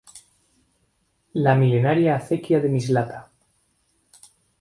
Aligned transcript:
La 1.47 1.53
milenaria 1.59 2.15
Acequia 2.21 2.61
de 2.65 2.71
Mislata. 2.77 3.21